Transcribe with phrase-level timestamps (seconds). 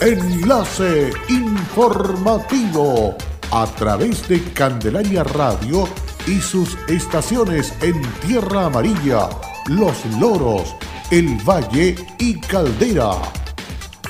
[0.00, 3.16] Enlace informativo
[3.50, 5.88] a través de Candelaria Radio
[6.26, 9.28] y sus estaciones en Tierra Amarilla,
[9.66, 10.74] Los Loros,
[11.10, 13.12] El Valle y Caldera.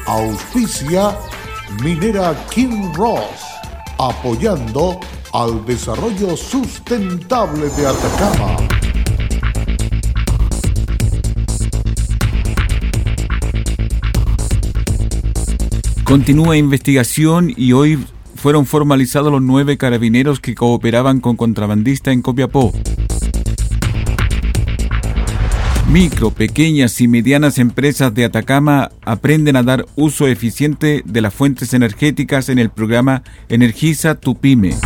[0.07, 1.17] Auspicia
[1.83, 3.45] Minera King Ross,
[3.99, 4.99] apoyando
[5.33, 8.74] al desarrollo sustentable de Atacama.
[16.05, 17.99] Continúa investigación y hoy
[18.37, 22.75] fueron formalizados los nueve carabineros que cooperaban con contrabandistas en Copiapó.
[25.91, 31.73] Micro, pequeñas y medianas empresas de Atacama aprenden a dar uso eficiente de las fuentes
[31.73, 34.77] energéticas en el programa Energiza tu Pyme.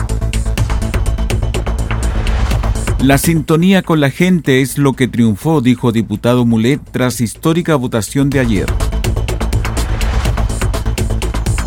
[3.01, 8.31] La sintonía con la gente es lo que triunfó, dijo diputado Mulet tras histórica votación
[8.31, 8.67] de ayer.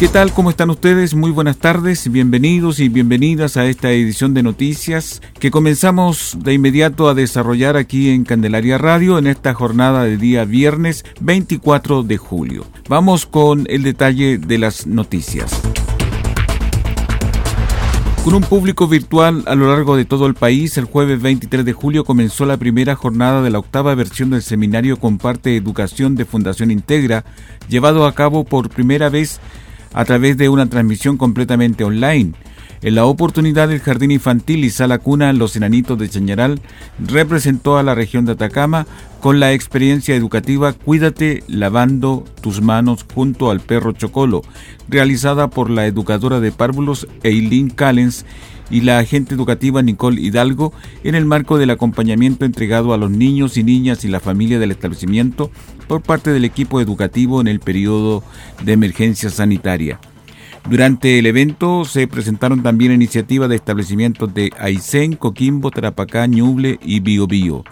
[0.02, 0.34] ¿Qué tal?
[0.34, 1.14] ¿Cómo están ustedes?
[1.14, 7.08] Muy buenas tardes, bienvenidos y bienvenidas a esta edición de noticias que comenzamos de inmediato
[7.08, 12.66] a desarrollar aquí en Candelaria Radio en esta jornada de día viernes 24 de julio.
[12.90, 15.62] Vamos con el detalle de las noticias.
[18.24, 21.74] Con un público virtual a lo largo de todo el país, el jueves 23 de
[21.74, 26.72] julio comenzó la primera jornada de la octava versión del seminario Comparte Educación de Fundación
[26.72, 27.24] Integra,
[27.70, 29.40] llevado a cabo por primera vez
[29.94, 32.34] a través de una transmisión completamente online.
[32.84, 36.60] En la oportunidad del Jardín Infantil y Sala Cuna Los Enanitos de Chañaral
[36.98, 38.88] representó a la región de Atacama
[39.20, 44.42] con la experiencia educativa Cuídate lavando tus manos junto al perro Chocolo,
[44.90, 48.26] realizada por la educadora de párvulos Eileen Callens
[48.72, 53.58] y la agente educativa Nicole Hidalgo en el marco del acompañamiento entregado a los niños
[53.58, 55.52] y niñas y la familia del establecimiento
[55.88, 58.24] por parte del equipo educativo en el periodo
[58.64, 60.00] de emergencia sanitaria.
[60.70, 67.00] Durante el evento se presentaron también iniciativas de establecimientos de Aysén, Coquimbo, Tarapacá, Ñuble y
[67.00, 67.64] Biobío.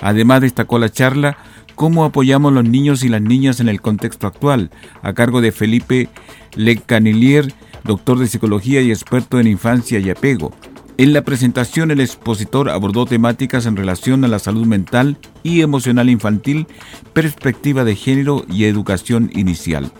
[0.00, 1.38] Además destacó la charla
[1.74, 4.70] Cómo apoyamos los niños y las niñas en el contexto actual,
[5.02, 6.08] a cargo de Felipe
[6.54, 10.52] Lecanelier, doctor de psicología y experto en infancia y apego.
[10.96, 16.08] En la presentación el expositor abordó temáticas en relación a la salud mental y emocional
[16.08, 16.68] infantil,
[17.12, 19.90] perspectiva de género y educación inicial.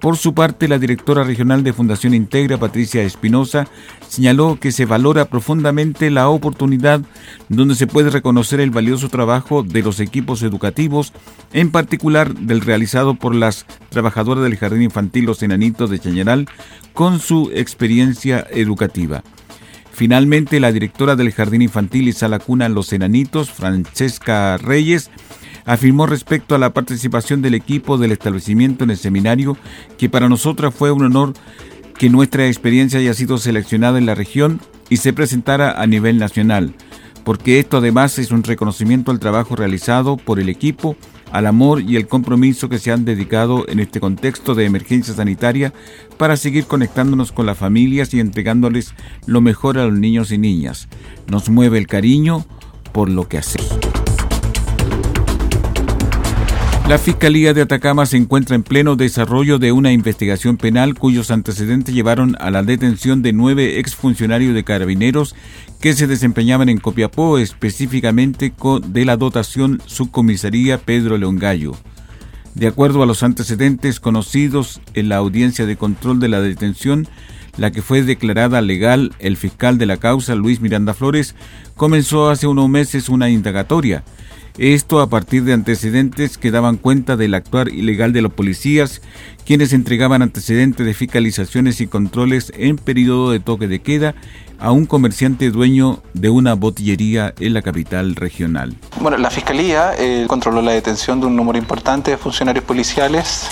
[0.00, 3.68] Por su parte, la directora regional de Fundación Integra, Patricia Espinosa,
[4.06, 7.00] señaló que se valora profundamente la oportunidad
[7.48, 11.14] donde se puede reconocer el valioso trabajo de los equipos educativos,
[11.54, 16.46] en particular del realizado por las trabajadoras del Jardín Infantil Los Enanitos de Chañaral,
[16.92, 19.24] con su experiencia educativa.
[19.98, 25.10] Finalmente, la directora del Jardín Infantil y Sala Cuna Los Enanitos, Francesca Reyes,
[25.64, 29.56] afirmó respecto a la participación del equipo del establecimiento en el seminario
[29.98, 31.32] que para nosotras fue un honor
[31.98, 36.76] que nuestra experiencia haya sido seleccionada en la región y se presentara a nivel nacional,
[37.24, 40.96] porque esto además es un reconocimiento al trabajo realizado por el equipo,
[41.32, 45.72] al amor y el compromiso que se han dedicado en este contexto de emergencia sanitaria
[46.16, 48.94] para seguir conectándonos con las familias y entregándoles
[49.26, 50.88] lo mejor a los niños y niñas.
[51.26, 52.46] Nos mueve el cariño
[52.92, 53.97] por lo que hacemos.
[56.88, 61.94] La Fiscalía de Atacama se encuentra en pleno desarrollo de una investigación penal cuyos antecedentes
[61.94, 65.36] llevaron a la detención de nueve exfuncionarios de carabineros
[65.82, 68.54] que se desempeñaban en Copiapó, específicamente
[68.86, 71.72] de la dotación subcomisaría Pedro León Gallo.
[72.54, 77.06] De acuerdo a los antecedentes conocidos en la audiencia de control de la detención,
[77.58, 81.34] la que fue declarada legal, el fiscal de la causa, Luis Miranda Flores,
[81.76, 84.04] comenzó hace unos meses una indagatoria
[84.58, 89.00] esto a partir de antecedentes que daban cuenta del actuar ilegal de los policías,
[89.48, 94.14] quienes entregaban antecedentes de fiscalizaciones y controles en periodo de toque de queda
[94.60, 98.76] a un comerciante dueño de una botillería en la capital regional.
[99.00, 103.48] Bueno, la Fiscalía eh, controló la detención de un número importante de funcionarios policiales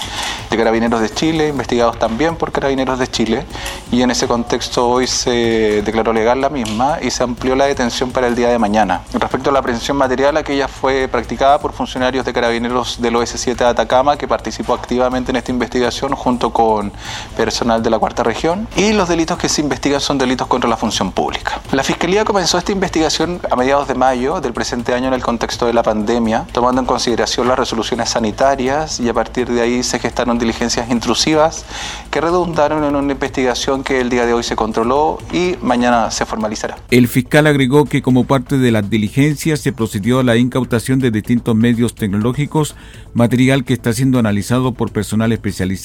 [0.50, 3.44] de Carabineros de Chile, investigados también por Carabineros de Chile,
[3.90, 8.10] y en ese contexto hoy se declaró legal la misma y se amplió la detención
[8.10, 9.02] para el día de mañana.
[9.14, 13.64] Respecto a la aprehensión material, aquella fue practicada por funcionarios de Carabineros del OS7 de
[13.64, 16.92] Atacama, que participó activamente en esta investigación junto con
[17.36, 20.76] personal de la cuarta región y los delitos que se investigan son delitos contra la
[20.76, 21.60] función pública.
[21.72, 25.66] La Fiscalía comenzó esta investigación a mediados de mayo del presente año en el contexto
[25.66, 29.98] de la pandemia, tomando en consideración las resoluciones sanitarias y a partir de ahí se
[29.98, 31.64] gestaron diligencias intrusivas
[32.10, 36.26] que redundaron en una investigación que el día de hoy se controló y mañana se
[36.26, 36.76] formalizará.
[36.90, 41.10] El fiscal agregó que como parte de las diligencias se procedió a la incautación de
[41.10, 42.76] distintos medios tecnológicos,
[43.14, 45.75] material que está siendo analizado por personal especializado.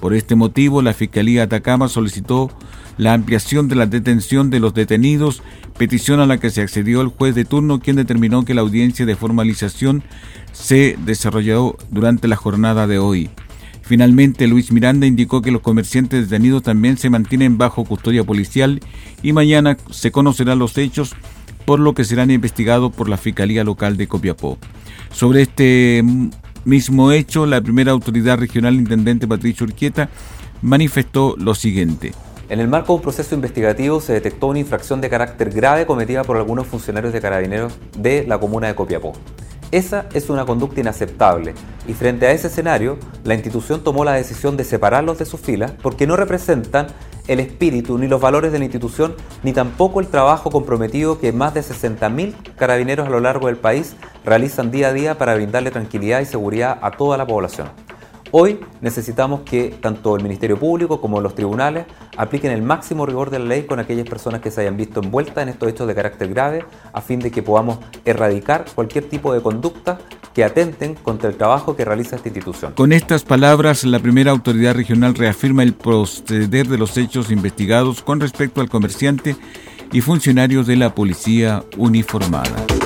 [0.00, 2.50] Por este motivo, la Fiscalía Atacama solicitó
[2.98, 5.42] la ampliación de la detención de los detenidos,
[5.78, 9.06] petición a la que se accedió el juez de turno, quien determinó que la audiencia
[9.06, 10.02] de formalización
[10.52, 13.30] se desarrolló durante la jornada de hoy.
[13.82, 18.80] Finalmente, Luis Miranda indicó que los comerciantes detenidos también se mantienen bajo custodia policial
[19.22, 21.14] y mañana se conocerán los hechos,
[21.66, 24.58] por lo que serán investigados por la Fiscalía Local de Copiapó.
[25.10, 26.02] Sobre este
[26.64, 30.08] mismo hecho, la primera autoridad regional, intendente Patricio Urquieta,
[30.62, 32.12] manifestó lo siguiente.
[32.48, 36.24] En el marco de un proceso investigativo se detectó una infracción de carácter grave cometida
[36.24, 39.14] por algunos funcionarios de carabineros de la comuna de Copiapó.
[39.74, 41.52] Esa es una conducta inaceptable
[41.88, 45.72] y frente a ese escenario, la institución tomó la decisión de separarlos de sus filas
[45.82, 46.86] porque no representan
[47.26, 51.54] el espíritu ni los valores de la institución, ni tampoco el trabajo comprometido que más
[51.54, 56.20] de 60.000 carabineros a lo largo del país realizan día a día para brindarle tranquilidad
[56.20, 57.66] y seguridad a toda la población.
[58.30, 63.38] Hoy necesitamos que tanto el Ministerio Público como los tribunales apliquen el máximo rigor de
[63.38, 66.28] la ley con aquellas personas que se hayan visto envueltas en estos hechos de carácter
[66.28, 69.98] grave a fin de que podamos erradicar cualquier tipo de conducta
[70.34, 72.72] que atenten contra el trabajo que realiza esta institución.
[72.72, 78.20] Con estas palabras, la primera autoridad regional reafirma el proceder de los hechos investigados con
[78.20, 79.36] respecto al comerciante
[79.92, 82.83] y funcionarios de la policía uniformada.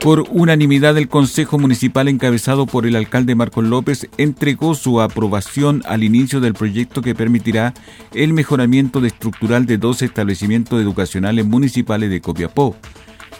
[0.00, 6.02] Por unanimidad, el Consejo Municipal, encabezado por el alcalde Marcos López, entregó su aprobación al
[6.02, 7.74] inicio del proyecto que permitirá
[8.14, 12.76] el mejoramiento estructural de dos establecimientos educacionales municipales de Copiapó.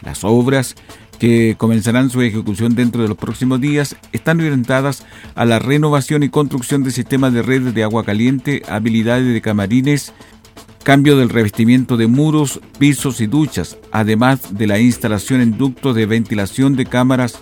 [0.03, 0.77] Las obras
[1.19, 5.05] que comenzarán su ejecución dentro de los próximos días, están orientadas
[5.35, 10.15] a la renovación y construcción de sistemas de redes de agua caliente, habilidades de camarines,
[10.83, 16.07] cambio del revestimiento de muros, pisos y duchas, además de la instalación en ductos de
[16.07, 17.39] ventilación de cámaras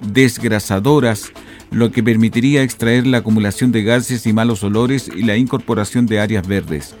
[0.00, 1.32] desgrasadoras,
[1.70, 6.20] lo que permitiría extraer la acumulación de gases y malos olores y la incorporación de
[6.20, 6.94] áreas verdes.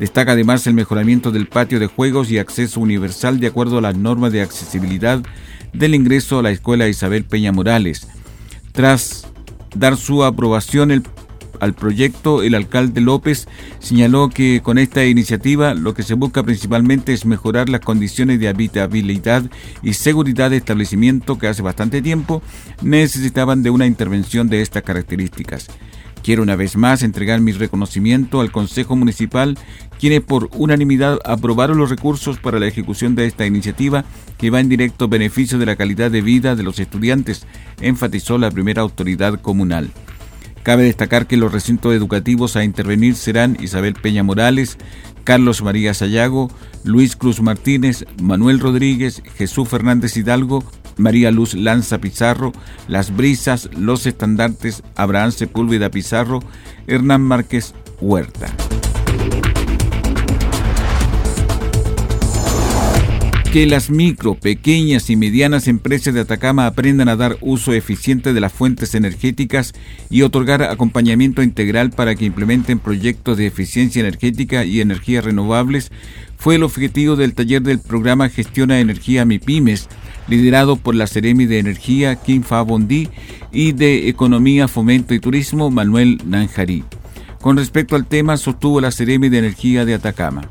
[0.00, 3.96] Destaca además el mejoramiento del patio de juegos y acceso universal de acuerdo a las
[3.96, 5.22] normas de accesibilidad
[5.72, 8.08] del ingreso a la Escuela Isabel Peña Morales.
[8.72, 9.26] Tras
[9.76, 11.02] dar su aprobación, el
[11.60, 13.46] al proyecto, el alcalde López
[13.78, 18.48] señaló que con esta iniciativa lo que se busca principalmente es mejorar las condiciones de
[18.48, 19.44] habitabilidad
[19.82, 22.42] y seguridad de establecimiento que hace bastante tiempo
[22.82, 25.68] necesitaban de una intervención de estas características.
[26.22, 29.58] Quiero una vez más entregar mi reconocimiento al Consejo Municipal,
[29.98, 34.04] quienes por unanimidad aprobaron los recursos para la ejecución de esta iniciativa
[34.36, 37.46] que va en directo beneficio de la calidad de vida de los estudiantes,
[37.80, 39.90] enfatizó la primera autoridad comunal.
[40.62, 44.76] Cabe destacar que los recintos educativos a intervenir serán Isabel Peña Morales,
[45.24, 46.50] Carlos María Sayago,
[46.84, 50.64] Luis Cruz Martínez, Manuel Rodríguez, Jesús Fernández Hidalgo,
[50.96, 52.52] María Luz Lanza Pizarro,
[52.88, 56.40] Las Brisas, Los Estandartes, Abraham Sepúlveda Pizarro,
[56.86, 58.48] Hernán Márquez Huerta.
[63.52, 68.40] Que las micro, pequeñas y medianas empresas de Atacama aprendan a dar uso eficiente de
[68.40, 69.72] las fuentes energéticas
[70.08, 75.90] y otorgar acompañamiento integral para que implementen proyectos de eficiencia energética y energías renovables
[76.36, 79.88] fue el objetivo del taller del programa Gestiona Energía MIPIMES,
[80.28, 83.08] liderado por la Ceremi de Energía Kim Bondi
[83.50, 86.84] y de Economía, Fomento y Turismo Manuel Nanjarí.
[87.40, 90.48] Con respecto al tema, sostuvo la Ceremi de Energía de Atacama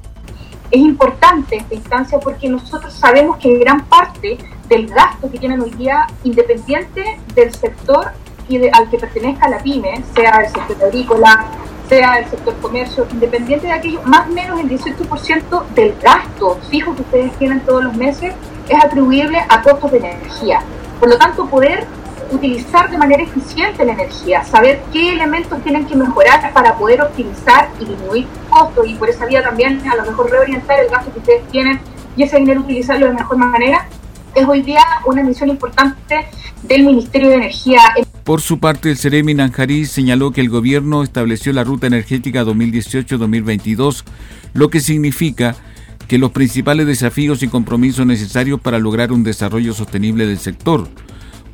[0.71, 5.71] es importante esta instancia porque nosotros sabemos que gran parte del gasto que tienen hoy
[5.71, 8.11] día, independiente del sector
[8.47, 11.45] y al que pertenezca la pyme, sea el sector agrícola,
[11.87, 16.95] sea el sector comercio, independiente de aquello, más o menos el 18% del gasto fijo
[16.95, 18.33] que ustedes tienen todos los meses
[18.67, 20.61] es atribuible a costos de energía.
[20.99, 21.87] Por lo tanto, poder
[22.31, 27.69] utilizar de manera eficiente la energía, saber qué elementos tienen que mejorar para poder optimizar
[27.79, 31.19] y disminuir costos y por esa vía también a lo mejor reorientar el gasto que
[31.19, 31.79] ustedes tienen
[32.15, 33.87] y ese dinero utilizarlo de mejor manera,
[34.35, 36.27] es hoy día una misión importante
[36.63, 37.81] del Ministerio de Energía.
[38.23, 44.03] Por su parte, el Ceremi Nanjarí señaló que el gobierno estableció la Ruta Energética 2018-2022,
[44.53, 45.55] lo que significa
[46.07, 50.87] que los principales desafíos y compromisos necesarios para lograr un desarrollo sostenible del sector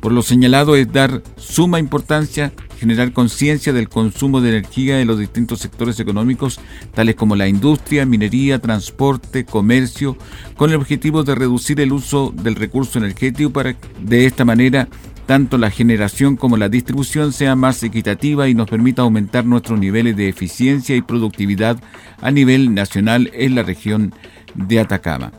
[0.06, 5.18] Por lo señalado es dar suma importancia generar conciencia del consumo de energía en los
[5.18, 6.60] distintos sectores económicos,
[6.94, 10.16] tales como la industria, minería, transporte, comercio,
[10.56, 14.86] con el objetivo de reducir el uso del recurso energético para de esta manera
[15.26, 20.16] tanto la generación como la distribución sea más equitativa y nos permita aumentar nuestros niveles
[20.16, 21.82] de eficiencia y productividad
[22.22, 24.14] a nivel nacional en la región
[24.54, 25.32] de Atacama.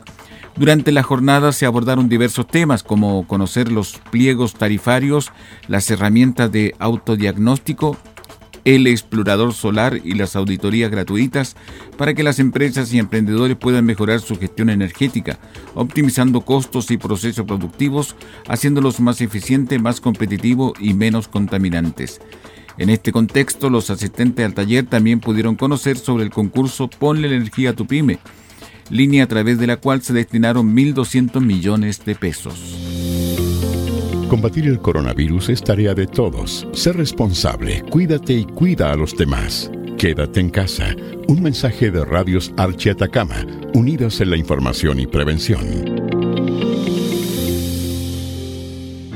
[0.58, 5.30] Durante la jornada se abordaron diversos temas como conocer los pliegos tarifarios,
[5.68, 7.96] las herramientas de autodiagnóstico,
[8.64, 11.54] el explorador solar y las auditorías gratuitas
[11.96, 15.38] para que las empresas y emprendedores puedan mejorar su gestión energética,
[15.76, 18.16] optimizando costos y procesos productivos,
[18.48, 22.20] haciéndolos más eficientes, más competitivos y menos contaminantes.
[22.78, 27.70] En este contexto, los asistentes al taller también pudieron conocer sobre el concurso Ponle energía
[27.70, 28.18] a tu pyme,
[28.90, 32.78] línea a través de la cual se destinaron 1.200 millones de pesos.
[34.28, 36.68] Combatir el coronavirus es tarea de todos.
[36.72, 39.70] Sé responsable, cuídate y cuida a los demás.
[39.96, 40.94] Quédate en casa.
[41.28, 45.87] Un mensaje de Radios Archi Atacama, unidos en la información y prevención.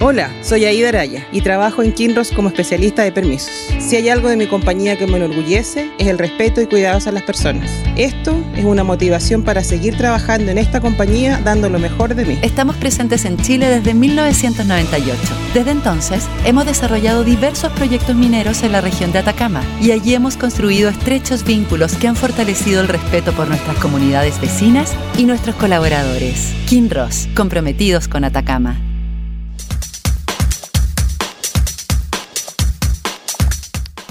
[0.05, 3.53] Hola, soy Aida Araya y trabajo en Kinross como especialista de permisos.
[3.79, 7.13] Si hay algo de mi compañía que me enorgullece, es el respeto y cuidados a
[7.13, 7.71] las personas.
[7.95, 12.37] Esto es una motivación para seguir trabajando en esta compañía dando lo mejor de mí.
[12.43, 15.21] Estamos presentes en Chile desde 1998.
[15.55, 20.37] Desde entonces, hemos desarrollado diversos proyectos mineros en la región de Atacama y allí hemos
[20.37, 26.53] construido estrechos vínculos que han fortalecido el respeto por nuestras comunidades vecinas y nuestros colaboradores.
[26.67, 28.92] Kinross, comprometidos con Atacama.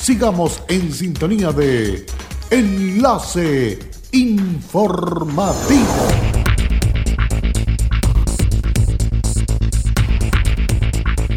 [0.00, 2.06] Sigamos en sintonía de
[2.50, 3.78] Enlace
[4.12, 5.84] Informativo.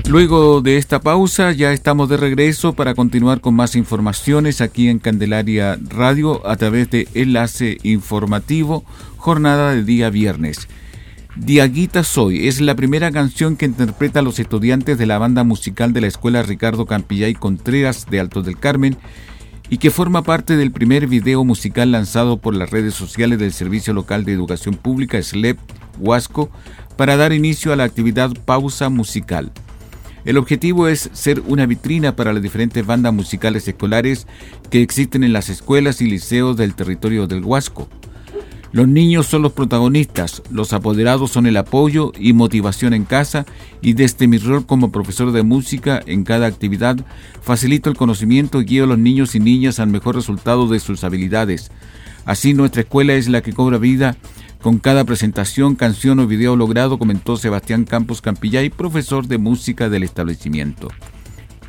[0.07, 4.99] Luego de esta pausa ya estamos de regreso para continuar con más informaciones aquí en
[4.99, 8.85] Candelaria Radio a través de Enlace Informativo,
[9.17, 10.69] jornada de día viernes.
[11.35, 16.01] Diaguita Soy es la primera canción que interpreta los estudiantes de la banda musical de
[16.01, 18.97] la Escuela Ricardo Campillay Contreras de Alto del Carmen
[19.67, 23.95] y que forma parte del primer video musical lanzado por las redes sociales del Servicio
[23.95, 25.57] Local de Educación Pública SLEP
[25.97, 26.51] Huasco
[26.97, 29.51] para dar inicio a la actividad Pausa Musical.
[30.25, 34.27] El objetivo es ser una vitrina para las diferentes bandas musicales escolares
[34.69, 37.89] que existen en las escuelas y liceos del territorio del Huasco.
[38.73, 43.45] Los niños son los protagonistas, los apoderados son el apoyo y motivación en casa
[43.83, 46.97] y desde mi rol como profesor de música en cada actividad
[47.43, 51.03] facilito el conocimiento y guío a los niños y niñas al mejor resultado de sus
[51.03, 51.69] habilidades.
[52.25, 54.17] Así nuestra escuela es la que cobra vida
[54.63, 60.01] con cada presentación, canción o video logrado, comentó Sebastián Campos Campillay, profesor de música del
[60.01, 60.87] establecimiento.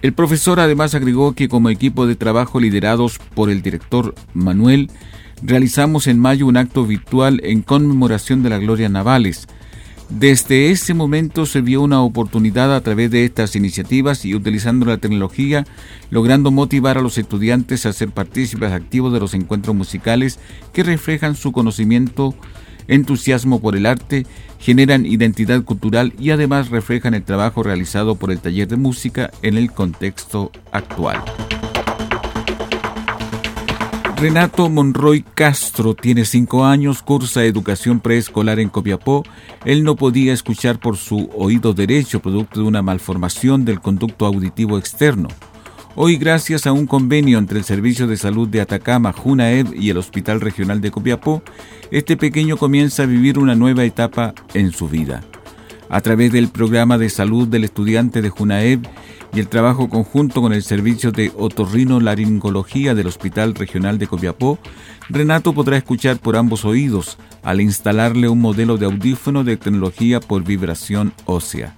[0.00, 4.90] El profesor además agregó que como equipo de trabajo liderados por el director Manuel,
[5.44, 9.46] realizamos en mayo un acto virtual en conmemoración de la Gloria Navales.
[10.08, 14.98] Desde ese momento se vio una oportunidad a través de estas iniciativas y utilizando la
[14.98, 15.66] tecnología,
[16.10, 20.38] logrando motivar a los estudiantes a ser partícipes activos de los encuentros musicales
[20.72, 22.34] que reflejan su conocimiento,
[22.88, 24.26] entusiasmo por el arte,
[24.58, 29.58] generan identidad cultural y además reflejan el trabajo realizado por el taller de música en
[29.58, 31.22] el contexto actual.
[34.16, 39.24] Renato Monroy Castro tiene cinco años, cursa educación preescolar en Copiapó.
[39.64, 44.78] Él no podía escuchar por su oído derecho, producto de una malformación del conducto auditivo
[44.78, 45.28] externo.
[45.96, 49.98] Hoy, gracias a un convenio entre el Servicio de Salud de Atacama, Junaed y el
[49.98, 51.42] Hospital Regional de Copiapó,
[51.90, 55.22] este pequeño comienza a vivir una nueva etapa en su vida.
[55.94, 58.80] A través del programa de salud del estudiante de Junaed
[59.32, 64.58] y el trabajo conjunto con el Servicio de Otorrino-Laringología del Hospital Regional de Copiapó,
[65.08, 70.42] Renato podrá escuchar por ambos oídos al instalarle un modelo de audífono de tecnología por
[70.42, 71.76] vibración ósea.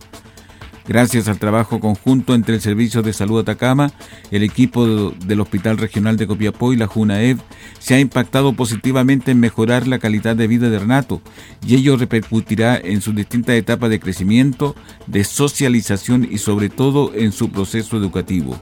[0.89, 3.91] Gracias al trabajo conjunto entre el Servicio de Salud Atacama,
[4.31, 7.39] el equipo del Hospital Regional de Copiapó y la JUNAEV,
[7.81, 11.21] se ha impactado positivamente en mejorar la calidad de vida de Renato
[11.67, 14.77] y ello repercutirá en sus distintas etapas de crecimiento,
[15.09, 18.57] de socialización y sobre todo en su proceso educativo.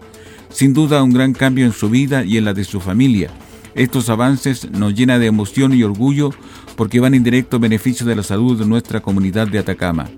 [0.48, 3.30] Sin duda un gran cambio en su vida y en la de su familia.
[3.74, 6.30] Estos avances nos llenan de emoción y orgullo
[6.74, 10.08] porque van en directo beneficio de la salud de nuestra comunidad de Atacama.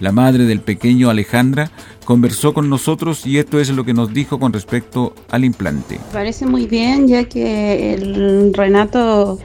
[0.00, 1.70] La madre del pequeño Alejandra
[2.04, 6.00] conversó con nosotros y esto es lo que nos dijo con respecto al implante.
[6.12, 9.38] Parece muy bien ya que Renato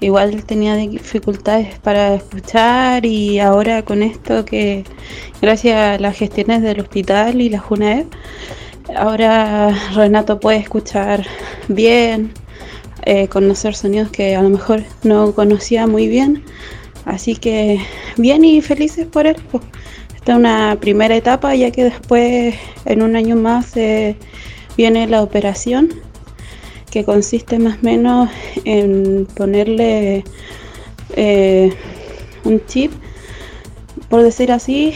[0.00, 4.84] igual tenía dificultades para escuchar y ahora con esto que
[5.42, 8.06] gracias a las gestiones del hospital y la JUNAEP,
[8.96, 11.26] ahora Renato puede escuchar
[11.66, 12.32] bien,
[13.04, 16.44] eh, conocer sonidos que a lo mejor no conocía muy bien.
[17.04, 17.80] Así que
[18.18, 19.36] bien y felices por él.
[20.18, 24.16] Esta es una primera etapa, ya que después, en un año más, eh,
[24.76, 25.94] viene la operación,
[26.90, 28.28] que consiste más o menos
[28.64, 30.24] en ponerle
[31.16, 31.72] eh,
[32.44, 32.92] un chip,
[34.08, 34.92] por decir así,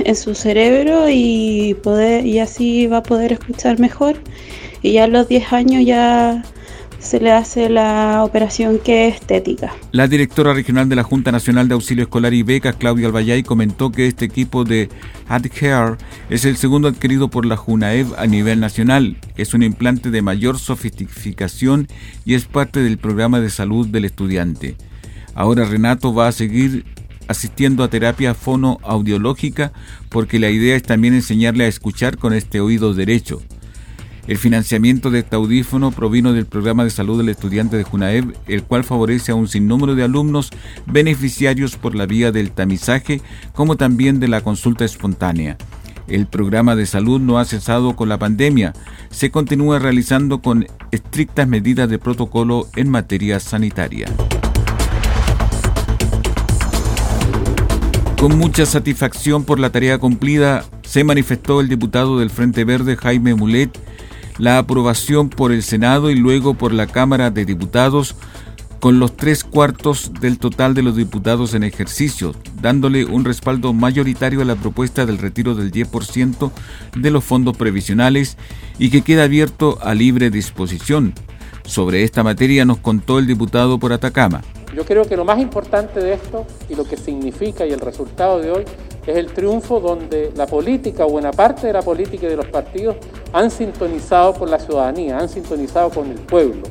[0.00, 4.16] en su cerebro y poder y así va a poder escuchar mejor.
[4.82, 6.42] Y ya a los 10 años ya
[7.00, 9.74] se le hace la operación que es estética.
[9.90, 13.90] La directora regional de la Junta Nacional de Auxilio Escolar y Becas, Claudia Albayay, comentó
[13.90, 14.88] que este equipo de
[15.26, 15.96] AdCare
[16.28, 19.16] es el segundo adquirido por la JUNAEV a nivel nacional.
[19.36, 21.88] Es un implante de mayor sofisticación
[22.24, 24.76] y es parte del programa de salud del estudiante.
[25.34, 26.84] Ahora Renato va a seguir
[27.28, 29.72] asistiendo a terapia fonoaudiológica
[30.08, 33.40] porque la idea es también enseñarle a escuchar con este oído derecho.
[34.26, 38.62] El financiamiento de este audífono provino del programa de salud del estudiante de Junaev, el
[38.62, 40.50] cual favorece a un sinnúmero de alumnos
[40.86, 43.20] beneficiarios por la vía del tamizaje,
[43.54, 45.56] como también de la consulta espontánea.
[46.06, 48.72] El programa de salud no ha cesado con la pandemia,
[49.10, 54.08] se continúa realizando con estrictas medidas de protocolo en materia sanitaria.
[58.20, 63.34] Con mucha satisfacción por la tarea cumplida, se manifestó el diputado del Frente Verde Jaime
[63.34, 63.70] Mulet
[64.40, 68.16] la aprobación por el Senado y luego por la Cámara de Diputados
[68.80, 74.40] con los tres cuartos del total de los diputados en ejercicio, dándole un respaldo mayoritario
[74.40, 76.50] a la propuesta del retiro del 10%
[76.96, 78.38] de los fondos previsionales
[78.78, 81.12] y que queda abierto a libre disposición.
[81.66, 84.40] Sobre esta materia nos contó el diputado por Atacama.
[84.74, 88.38] Yo creo que lo más importante de esto y lo que significa y el resultado
[88.38, 88.64] de hoy
[89.06, 92.96] es el triunfo donde la política, buena parte de la política y de los partidos
[93.32, 96.62] han sintonizado con la ciudadanía, han sintonizado con el pueblo.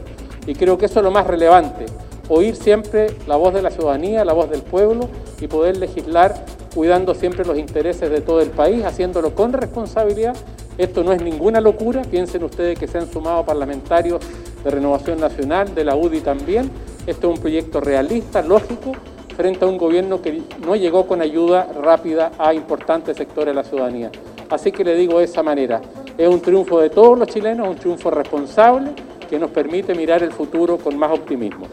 [0.48, 1.86] Y creo que eso es lo más relevante,
[2.30, 5.10] oír siempre la voz de la ciudadanía, la voz del pueblo
[5.42, 10.36] y poder legislar cuidando siempre los intereses de todo el país, haciéndolo con responsabilidad.
[10.78, 14.22] Esto no es ninguna locura, piensen ustedes que se han sumado parlamentarios
[14.64, 16.72] de Renovación Nacional, de la UDI también.
[17.10, 18.92] Esto es un proyecto realista, lógico,
[19.36, 23.64] frente a un gobierno que no llegó con ayuda rápida a importantes sectores de la
[23.64, 24.12] ciudadanía.
[24.48, 25.82] Así que le digo de esa manera,
[26.16, 28.92] es un triunfo de todos los chilenos, un triunfo responsable
[29.28, 31.66] que nos permite mirar el futuro con más optimismo.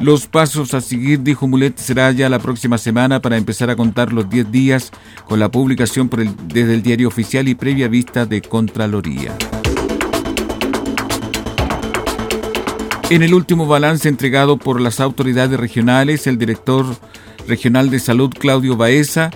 [0.00, 4.12] Los pasos a seguir, dijo Mulet, será ya la próxima semana para empezar a contar
[4.12, 4.92] los 10 días
[5.26, 6.08] con la publicación
[6.46, 9.36] desde el diario oficial y previa vista de Contraloría.
[13.10, 16.86] En el último balance entregado por las autoridades regionales, el director
[17.46, 19.30] regional de salud, Claudio Baeza,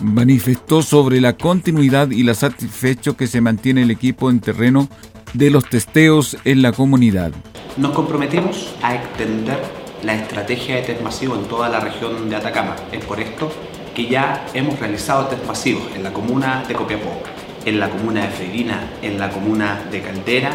[0.00, 4.88] manifestó sobre la continuidad y la satisfecho que se mantiene el equipo en terreno
[5.34, 7.32] de los testeos en la comunidad.
[7.76, 9.58] Nos comprometemos a extender
[10.04, 12.76] la estrategia de test masivo en toda la región de Atacama.
[12.92, 13.50] Es por esto
[13.96, 17.20] que ya hemos realizado test masivos en la comuna de Copiapó,
[17.64, 20.52] en la comuna de Freirina, en la comuna de Caldera,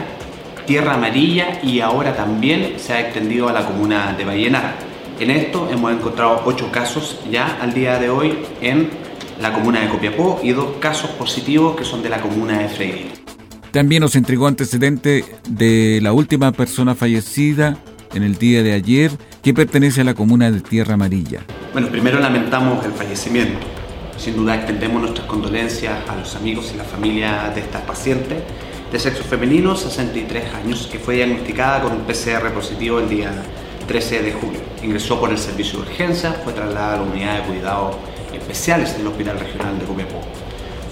[0.66, 4.76] Tierra Amarilla y ahora también se ha extendido a la comuna de Vallenar.
[5.20, 8.90] En esto hemos encontrado ocho casos ya al día de hoy en
[9.42, 13.12] la comuna de Copiapó y dos casos positivos que son de la comuna de Freire.
[13.72, 17.78] También nos entregó antecedente de la última persona fallecida
[18.14, 21.42] en el día de ayer que pertenece a la comuna de Tierra Amarilla.
[21.74, 23.66] Bueno, primero lamentamos el fallecimiento.
[24.18, 28.44] Sin duda extendemos nuestras condolencias a los amigos y la familia de esta paciente
[28.94, 33.32] de sexo femenino, 63 años, que fue diagnosticada con un PCR positivo el día
[33.88, 34.60] 13 de julio.
[34.84, 37.98] Ingresó por el servicio de urgencia, fue trasladada a la unidad de cuidado
[38.32, 40.22] especiales del Hospital Regional de Copiapó.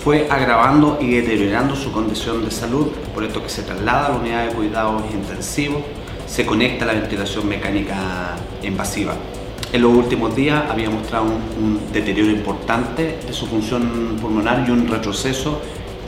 [0.04, 4.16] Fue agravando y deteriorando su condición de salud, por esto que se traslada a la
[4.16, 5.84] unidad de cuidados intensivos,
[6.26, 9.14] se conecta a la ventilación mecánica invasiva.
[9.72, 14.88] en los últimos días había mostrado un, deterioro importante de su función pulmonar y un
[14.88, 15.62] retroceso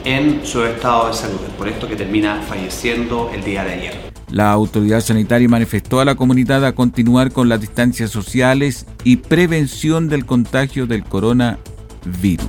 [0.04, 1.40] en su estado de salud.
[1.56, 4.12] por esto que termina falleciendo el día de ayer.
[4.30, 10.08] La autoridad sanitaria manifestó a la comunidad a continuar con las distancias sociales y prevención
[10.08, 12.46] del contagio del coronavirus.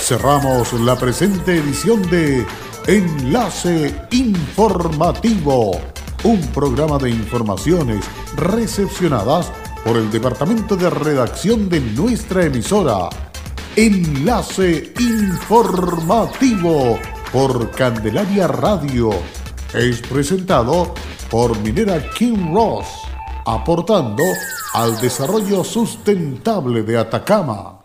[0.00, 2.44] Cerramos la presente edición de
[2.86, 5.80] Enlace Informativo,
[6.24, 8.04] un programa de informaciones
[8.36, 9.50] recepcionadas
[9.84, 13.08] por el Departamento de Redacción de nuestra emisora.
[13.76, 16.98] Enlace Informativo
[17.32, 19.10] por Candelaria Radio.
[19.74, 20.94] Es presentado
[21.28, 22.86] por Minera King Ross,
[23.44, 24.22] aportando
[24.72, 27.83] al desarrollo sustentable de Atacama.